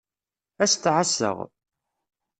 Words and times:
Ad 0.63 0.69
s-t-εasseɣ. 0.71 1.37